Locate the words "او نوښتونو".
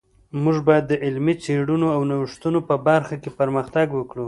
1.95-2.59